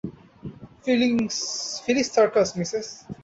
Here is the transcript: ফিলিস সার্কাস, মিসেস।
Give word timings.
ফিলিস 1.83 2.07
সার্কাস, 2.15 2.49
মিসেস। 2.57 2.87